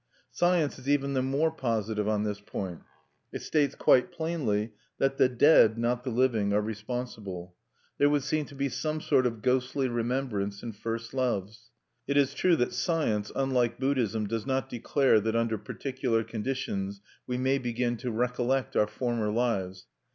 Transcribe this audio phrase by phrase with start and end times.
[0.31, 2.81] Science is even the more positive on this point:
[3.31, 7.53] it states quite plainly that the dead, not the living, are responsible.
[7.99, 11.69] There would seem to be some sort of ghostly remembrance in first loves.
[12.07, 17.37] It is true that science, unlike Buddhism, does not declare that under particular conditions we
[17.37, 19.85] may begin to recollect our former lives.